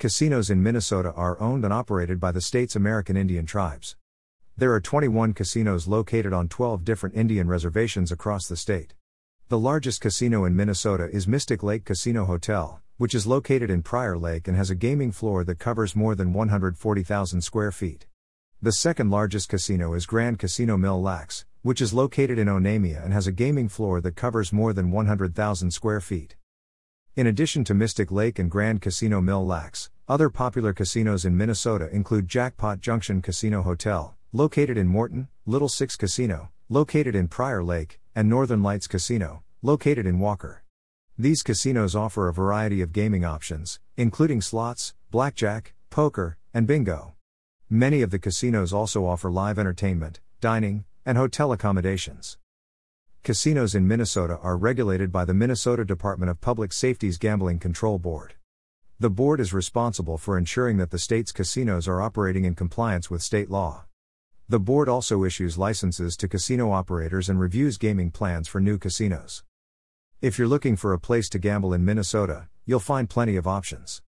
Casinos 0.00 0.48
in 0.48 0.62
Minnesota 0.62 1.12
are 1.14 1.40
owned 1.40 1.64
and 1.64 1.74
operated 1.74 2.20
by 2.20 2.30
the 2.30 2.40
state's 2.40 2.76
American 2.76 3.16
Indian 3.16 3.44
tribes. 3.44 3.96
There 4.56 4.72
are 4.72 4.80
21 4.80 5.32
casinos 5.32 5.88
located 5.88 6.32
on 6.32 6.46
12 6.46 6.84
different 6.84 7.16
Indian 7.16 7.48
reservations 7.48 8.12
across 8.12 8.46
the 8.46 8.56
state. 8.56 8.94
The 9.48 9.58
largest 9.58 10.00
casino 10.00 10.44
in 10.44 10.54
Minnesota 10.54 11.08
is 11.12 11.26
Mystic 11.26 11.64
Lake 11.64 11.84
Casino 11.84 12.26
Hotel, 12.26 12.80
which 12.98 13.12
is 13.12 13.26
located 13.26 13.70
in 13.70 13.82
Prior 13.82 14.16
Lake 14.16 14.46
and 14.46 14.56
has 14.56 14.70
a 14.70 14.76
gaming 14.76 15.10
floor 15.10 15.42
that 15.42 15.58
covers 15.58 15.96
more 15.96 16.14
than 16.14 16.32
140,000 16.32 17.40
square 17.40 17.72
feet. 17.72 18.06
The 18.62 18.70
second 18.70 19.10
largest 19.10 19.48
casino 19.48 19.94
is 19.94 20.06
Grand 20.06 20.38
Casino 20.38 20.76
Mille 20.76 21.02
Lacs, 21.02 21.44
which 21.62 21.80
is 21.80 21.92
located 21.92 22.38
in 22.38 22.46
Onamia 22.46 23.04
and 23.04 23.12
has 23.12 23.26
a 23.26 23.32
gaming 23.32 23.68
floor 23.68 24.00
that 24.02 24.14
covers 24.14 24.52
more 24.52 24.72
than 24.72 24.92
100,000 24.92 25.72
square 25.72 26.00
feet. 26.00 26.36
In 27.18 27.26
addition 27.26 27.64
to 27.64 27.74
Mystic 27.74 28.12
Lake 28.12 28.38
and 28.38 28.48
Grand 28.48 28.80
Casino 28.80 29.20
Mille 29.20 29.44
Lacs, 29.44 29.90
other 30.08 30.30
popular 30.30 30.72
casinos 30.72 31.24
in 31.24 31.36
Minnesota 31.36 31.90
include 31.90 32.28
Jackpot 32.28 32.78
Junction 32.80 33.22
Casino 33.22 33.62
Hotel, 33.62 34.16
located 34.32 34.78
in 34.78 34.86
Morton, 34.86 35.26
Little 35.44 35.68
Six 35.68 35.96
Casino, 35.96 36.52
located 36.68 37.16
in 37.16 37.26
Prior 37.26 37.60
Lake, 37.60 37.98
and 38.14 38.28
Northern 38.28 38.62
Lights 38.62 38.86
Casino, 38.86 39.42
located 39.62 40.06
in 40.06 40.20
Walker. 40.20 40.62
These 41.18 41.42
casinos 41.42 41.96
offer 41.96 42.28
a 42.28 42.32
variety 42.32 42.82
of 42.82 42.92
gaming 42.92 43.24
options, 43.24 43.80
including 43.96 44.40
slots, 44.40 44.94
blackjack, 45.10 45.74
poker, 45.90 46.38
and 46.54 46.68
bingo. 46.68 47.14
Many 47.68 48.00
of 48.02 48.10
the 48.12 48.20
casinos 48.20 48.72
also 48.72 49.04
offer 49.04 49.28
live 49.28 49.58
entertainment, 49.58 50.20
dining, 50.40 50.84
and 51.04 51.18
hotel 51.18 51.50
accommodations. 51.50 52.38
Casinos 53.22 53.74
in 53.74 53.86
Minnesota 53.86 54.38
are 54.42 54.56
regulated 54.56 55.12
by 55.12 55.24
the 55.24 55.34
Minnesota 55.34 55.84
Department 55.84 56.30
of 56.30 56.40
Public 56.40 56.72
Safety's 56.72 57.18
Gambling 57.18 57.58
Control 57.58 57.98
Board. 57.98 58.34
The 58.98 59.10
board 59.10 59.38
is 59.38 59.52
responsible 59.52 60.16
for 60.16 60.38
ensuring 60.38 60.78
that 60.78 60.90
the 60.90 60.98
state's 60.98 61.30
casinos 61.30 61.86
are 61.86 62.00
operating 62.00 62.44
in 62.44 62.54
compliance 62.54 63.10
with 63.10 63.22
state 63.22 63.50
law. 63.50 63.84
The 64.48 64.60
board 64.60 64.88
also 64.88 65.24
issues 65.24 65.58
licenses 65.58 66.16
to 66.16 66.28
casino 66.28 66.72
operators 66.72 67.28
and 67.28 67.38
reviews 67.38 67.76
gaming 67.76 68.10
plans 68.10 68.48
for 68.48 68.60
new 68.60 68.78
casinos. 68.78 69.44
If 70.22 70.38
you're 70.38 70.48
looking 70.48 70.76
for 70.76 70.94
a 70.94 70.98
place 70.98 71.28
to 71.30 71.38
gamble 71.38 71.74
in 71.74 71.84
Minnesota, 71.84 72.48
you'll 72.64 72.80
find 72.80 73.10
plenty 73.10 73.36
of 73.36 73.46
options. 73.46 74.00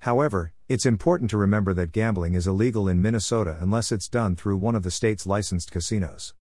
However, 0.00 0.52
it's 0.68 0.84
important 0.84 1.30
to 1.30 1.38
remember 1.38 1.74
that 1.74 1.92
gambling 1.92 2.34
is 2.34 2.46
illegal 2.46 2.88
in 2.88 3.00
Minnesota 3.00 3.56
unless 3.60 3.92
it's 3.92 4.08
done 4.08 4.34
through 4.34 4.56
one 4.56 4.74
of 4.74 4.82
the 4.82 4.90
state's 4.90 5.26
licensed 5.26 5.70
casinos. 5.70 6.34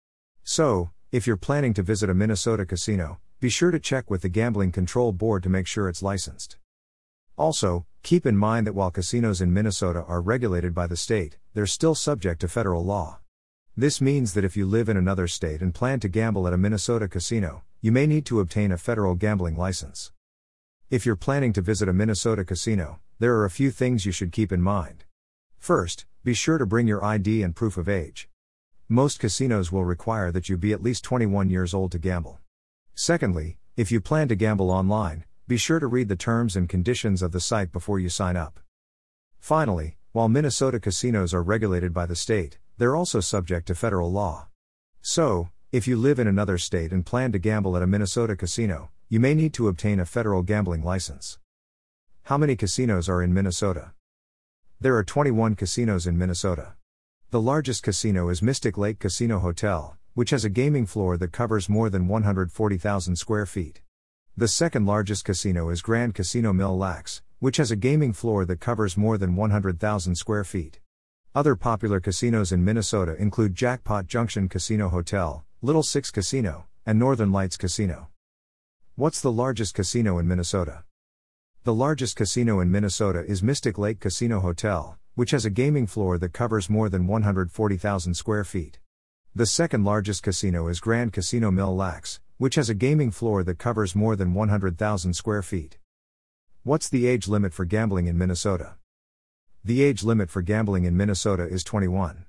So, 0.43 0.91
if 1.13 1.27
you're 1.27 1.37
planning 1.37 1.75
to 1.75 1.83
visit 1.83 2.09
a 2.09 2.15
Minnesota 2.15 2.65
casino, 2.65 3.19
be 3.39 3.51
sure 3.51 3.71
to 3.71 3.79
check 3.79 4.09
with 4.09 4.23
the 4.23 4.31
Gambling 4.31 4.73
Control 4.73 5.13
Board 5.13 5.43
to 5.43 5.51
make 5.51 5.67
sure 5.67 5.87
it's 5.87 6.03
licensed. 6.03 6.57
Also, 7.37 7.85
keep 8.03 8.25
in 8.25 8.35
mind 8.35 8.67
that 8.67 8.75
while 8.75 8.91
casinos 8.91 9.43
in 9.43 9.53
Minnesota 9.53 10.03
are 10.09 10.23
regulated 10.23 10.75
by 10.75 10.87
the 10.87 10.97
state, 10.97 11.37
they're 11.53 11.67
still 11.67 11.95
subject 11.95 12.41
to 12.41 12.49
federal 12.49 12.83
law. 12.83 13.19
This 13.77 14.01
means 14.01 14.33
that 14.33 14.45
if 14.45 14.57
you 14.57 14.65
live 14.65 14.89
in 14.89 14.97
another 14.97 15.29
state 15.29 15.61
and 15.61 15.75
plan 15.75 16.01
to 16.01 16.09
gamble 16.09 16.47
at 16.47 16.55
a 16.55 16.59
Minnesota 16.59 17.07
casino, 17.09 17.63
you 17.83 17.93
may 17.93 18.07
need 18.07 18.25
to 18.25 18.41
obtain 18.41 18.73
a 18.73 18.79
federal 18.79 19.15
gambling 19.15 19.59
license. 19.59 20.13
If 20.89 21.05
you're 21.05 21.15
planning 21.15 21.53
to 21.53 21.61
visit 21.61 21.91
a 21.91 21.93
Minnesota 21.93 22.43
casino, 22.43 23.01
there 23.19 23.35
are 23.35 23.45
a 23.45 23.51
few 23.51 23.71
things 23.71 24.07
you 24.07 24.13
should 24.13 24.33
keep 24.33 24.51
in 24.51 24.63
mind. 24.63 25.05
First, 25.59 26.07
be 26.25 26.33
sure 26.33 26.57
to 26.57 26.65
bring 26.65 26.87
your 26.87 27.05
ID 27.05 27.43
and 27.43 27.55
proof 27.55 27.77
of 27.77 27.87
age. 27.87 28.31
Most 28.89 29.21
casinos 29.21 29.73
will 29.73 29.85
require 29.85 30.31
that 30.33 30.49
you 30.49 30.57
be 30.57 30.73
at 30.73 30.83
least 30.83 31.05
21 31.05 31.49
years 31.49 31.73
old 31.73 31.93
to 31.93 31.99
gamble. 31.99 32.41
Secondly, 32.95 33.59
if 33.77 33.91
you 33.91 34.01
plan 34.01 34.29
to 34.29 34.35
gamble 34.35 34.71
online, 34.71 35.25
be 35.49 35.57
sure 35.57 35.79
to 35.79 35.87
read 35.87 36.09
the 36.09 36.17
terms 36.17 36.57
and 36.57 36.69
conditions 36.69 37.23
of 37.23 37.33
the 37.33 37.41
site 37.41 37.73
before 37.73 37.99
you 37.99 38.09
sign 38.09 38.37
up. 38.37 38.61
Finally, 39.39 39.97
while 40.13 40.29
Minnesota 40.29 40.79
casinos 40.79 41.33
are 41.33 41.43
regulated 41.43 41.95
by 41.95 42.07
the 42.07 42.17
state, 42.17 42.59
they're 42.77 42.97
also 42.97 43.21
subject 43.21 43.67
to 43.67 43.75
federal 43.75 44.13
law. 44.13 44.47
So, 45.01 45.49
if 45.73 45.89
you 45.89 45.97
live 45.97 46.19
in 46.19 46.27
another 46.27 46.59
state 46.59 46.93
and 46.93 47.07
plan 47.07 47.33
to 47.33 47.39
gamble 47.39 47.77
at 47.77 47.83
a 47.83 47.87
Minnesota 47.87 48.37
casino, 48.37 48.91
you 49.09 49.21
may 49.21 49.35
need 49.35 49.55
to 49.55 49.69
obtain 49.69 50.01
a 50.01 50.07
federal 50.07 50.43
gambling 50.43 50.83
license. 50.83 51.39
How 52.25 52.37
many 52.37 52.57
casinos 52.57 53.09
are 53.09 53.23
in 53.23 53.33
Minnesota? 53.33 53.93
There 54.81 54.97
are 54.97 55.05
21 55.05 55.55
casinos 55.55 56.07
in 56.07 56.19
Minnesota. 56.19 56.75
The 57.33 57.41
largest 57.41 57.83
casino 57.83 58.29
is 58.29 58.43
Mystic 58.43 58.77
Lake 58.77 58.99
Casino 58.99 59.39
Hotel, 59.39 59.97
which 60.13 60.29
has 60.29 60.45
a 60.45 60.51
gaming 60.51 60.85
floor 60.85 61.17
that 61.17 61.33
covers 61.33 61.67
more 61.67 61.89
than 61.89 62.07
140,000 62.07 63.17
square 63.17 63.47
feet. 63.47 63.81
The 64.37 64.47
second 64.47 64.85
largest 64.85 65.25
casino 65.25 65.71
is 65.71 65.81
Grand 65.81 66.15
Casino 66.15 66.53
Mille 66.53 66.77
Lacs, 66.77 67.23
which 67.39 67.57
has 67.57 67.71
a 67.71 67.75
gaming 67.75 68.13
floor 68.13 68.45
that 68.45 68.61
covers 68.61 68.99
more 68.99 69.17
than 69.17 69.35
100,000 69.35 70.15
square 70.15 70.45
feet. 70.45 70.81
Other 71.35 71.57
popular 71.57 72.01
casinos 72.01 72.53
in 72.53 72.67
Minnesota 72.67 73.17
include 73.17 73.55
Jackpot 73.55 74.07
Junction 74.07 74.47
Casino 74.47 74.91
Hotel, 74.91 75.43
Little 75.63 75.83
Six 75.83 76.11
Casino, 76.11 76.67
and 76.85 76.99
Northern 76.99 77.33
Lights 77.33 77.57
Casino. 77.57 78.09
What's 78.95 79.23
the 79.23 79.33
largest 79.33 79.75
casino 79.75 80.19
in 80.19 80.29
Minnesota? 80.29 80.85
The 81.65 81.73
largest 81.73 82.15
casino 82.15 82.61
in 82.61 82.71
Minnesota 82.71 83.25
is 83.25 83.43
Mystic 83.43 83.79
Lake 83.79 84.01
Casino 84.01 84.41
Hotel, 84.41 84.99
which 85.15 85.31
has 85.31 85.45
a 85.45 85.51
gaming 85.51 85.87
floor 85.87 86.17
that 86.19 86.33
covers 86.33 86.71
more 86.71 86.89
than 86.89 87.07
140,000 87.07 88.15
square 88.15 88.45
feet. 88.45 88.79
The 89.35 89.47
second 89.47 89.85
largest 89.85 90.23
casino 90.23 90.69
is 90.69 90.81
Grand 90.81 91.13
Casino 91.13 91.51
Mille 91.51 91.77
Lacs, 91.77 92.21
which 92.39 92.55
has 92.55 92.69
a 92.69 92.75
gaming 92.75 93.11
floor 93.11 93.43
that 93.45 93.59
covers 93.59 93.95
more 93.95 94.17
than 94.17 94.35
100,000 94.35 95.15
square 95.15 95.43
feet. 95.43 95.79
What's 96.65 96.89
the 96.89 97.07
age 97.07 97.29
limit 97.29 97.53
for 97.53 97.65
gambling 97.65 98.07
in 98.07 98.17
Minnesota? 98.17 98.75
The 99.65 99.83
age 99.83 100.03
limit 100.03 100.31
for 100.31 100.43
gambling 100.43 100.85
in 100.85 100.97
Minnesota 100.97 101.45
is 101.45 101.63
21. 101.63 102.25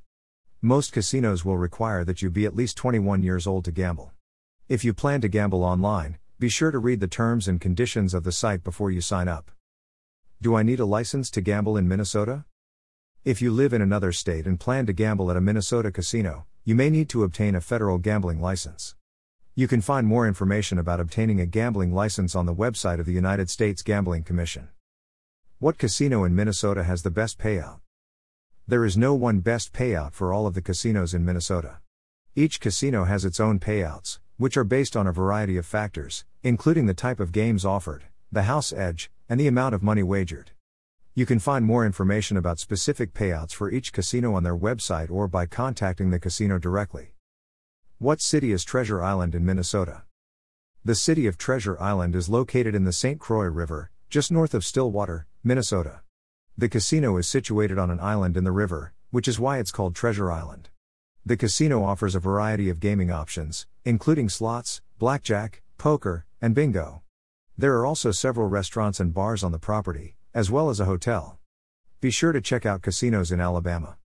Most 0.62 0.94
casinos 0.94 1.44
will 1.44 1.58
require 1.58 2.04
that 2.04 2.22
you 2.22 2.30
be 2.30 2.46
at 2.46 2.56
least 2.56 2.78
21 2.78 3.24
years 3.24 3.48
old 3.48 3.66
to 3.66 3.72
gamble. 3.72 4.12
If 4.70 4.86
you 4.86 4.94
plan 4.94 5.22
to 5.22 5.28
gamble 5.28 5.64
online, 5.64 6.20
be 6.40 6.48
sure 6.48 6.72
to 6.72 6.80
read 6.80 7.00
the 7.00 7.08
terms 7.08 7.48
and 7.48 7.60
conditions 7.60 8.14
of 8.14 8.24
the 8.24 8.32
site 8.32 8.64
before 8.64 8.92
you 8.92 9.02
sign 9.02 9.28
up. 9.28 9.52
Do 10.42 10.56
I 10.56 10.64
need 10.64 10.80
a 10.80 10.86
license 10.86 11.30
to 11.32 11.42
gamble 11.42 11.76
in 11.76 11.88
Minnesota? 11.88 12.46
If 13.26 13.42
you 13.42 13.52
live 13.52 13.72
in 13.72 13.82
another 13.82 14.12
state 14.12 14.46
and 14.46 14.60
plan 14.60 14.86
to 14.86 14.92
gamble 14.92 15.32
at 15.32 15.38
a 15.38 15.42
Minnesota 15.42 15.94
casino, 15.94 16.46
you 16.66 16.76
may 16.76 16.90
need 16.90 17.08
to 17.08 17.24
obtain 17.24 17.56
a 17.56 17.62
federal 17.62 17.98
gambling 17.98 18.42
license. 18.42 18.96
You 19.56 19.66
can 19.66 19.80
find 19.80 20.06
more 20.06 20.28
information 20.28 20.78
about 20.78 21.00
obtaining 21.00 21.40
a 21.40 21.46
gambling 21.46 21.94
license 21.94 22.36
on 22.36 22.48
the 22.48 22.54
website 22.54 23.00
of 23.00 23.06
the 23.06 23.14
United 23.14 23.50
States 23.50 23.82
Gambling 23.82 24.24
Commission. 24.24 24.68
What 25.60 25.78
casino 25.78 26.26
in 26.26 26.36
Minnesota 26.36 26.84
has 26.84 27.04
the 27.04 27.12
best 27.12 27.40
payout? 27.40 27.80
There 28.68 28.84
is 28.84 28.98
no 28.98 29.14
one 29.14 29.40
best 29.40 29.72
payout 29.72 30.12
for 30.12 30.34
all 30.34 30.46
of 30.46 30.54
the 30.54 30.62
casinos 30.62 31.14
in 31.14 31.24
Minnesota. 31.24 31.78
Each 32.36 32.60
casino 32.60 33.06
has 33.06 33.24
its 33.24 33.40
own 33.40 33.58
payouts, 33.58 34.20
which 34.36 34.58
are 34.58 34.66
based 34.66 34.98
on 34.98 35.08
a 35.08 35.14
variety 35.14 35.56
of 35.56 35.66
factors, 35.66 36.26
including 36.42 36.88
the 36.88 36.94
type 36.94 37.22
of 37.22 37.32
games 37.32 37.64
offered, 37.64 38.04
the 38.34 38.44
house 38.44 38.74
edge, 38.74 39.10
and 39.30 39.40
the 39.40 39.48
amount 39.48 39.76
of 39.76 39.82
money 39.82 40.04
wagered. 40.04 40.52
You 41.16 41.28
can 41.28 41.38
find 41.38 41.64
more 41.64 41.86
information 41.86 42.38
about 42.38 42.58
specific 42.58 43.14
payouts 43.14 43.52
for 43.52 43.70
each 43.70 43.94
casino 43.94 44.34
on 44.34 44.42
their 44.42 44.58
website 44.58 45.12
or 45.12 45.28
by 45.28 45.46
contacting 45.46 46.10
the 46.10 46.20
casino 46.20 46.58
directly. 46.58 47.14
What 48.00 48.20
city 48.20 48.52
is 48.52 48.64
Treasure 48.64 49.04
Island 49.04 49.36
in 49.36 49.46
Minnesota? 49.46 50.06
The 50.84 50.96
city 50.96 51.28
of 51.28 51.38
Treasure 51.38 51.80
Island 51.80 52.16
is 52.16 52.30
located 52.30 52.74
in 52.74 52.84
the 52.84 52.92
St. 52.92 53.20
Croix 53.20 53.46
River, 53.46 53.92
just 54.10 54.32
north 54.32 54.56
of 54.56 54.66
Stillwater, 54.66 55.28
Minnesota. 55.44 56.02
The 56.58 56.68
casino 56.68 57.18
is 57.18 57.28
situated 57.28 57.78
on 57.78 57.92
an 57.92 58.00
island 58.00 58.36
in 58.36 58.44
the 58.44 58.52
river, 58.52 58.94
which 59.12 59.28
is 59.28 59.40
why 59.40 59.60
it's 59.60 59.72
called 59.72 59.94
Treasure 59.94 60.32
Island. 60.32 60.70
The 61.24 61.38
casino 61.38 61.84
offers 61.84 62.16
a 62.16 62.20
variety 62.20 62.70
of 62.70 62.80
gaming 62.80 63.12
options, 63.12 63.68
including 63.86 64.30
slots, 64.30 64.82
blackjack, 64.98 65.62
poker, 65.78 66.26
and 66.42 66.56
bingo. 66.56 67.04
There 67.56 67.78
are 67.78 67.86
also 67.86 68.10
several 68.10 68.48
restaurants 68.48 69.00
and 69.00 69.14
bars 69.14 69.44
on 69.44 69.52
the 69.52 69.60
property, 69.60 70.16
as 70.34 70.50
well 70.50 70.70
as 70.70 70.80
a 70.80 70.86
hotel. 70.86 71.40
Be 72.02 72.12
sure 72.12 72.32
to 72.32 72.42
check 72.42 72.66
out 72.66 72.82
casinos 72.82 73.32
in 73.32 73.40
Alabama. 73.40 73.98